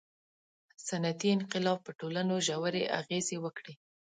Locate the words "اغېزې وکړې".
2.99-3.73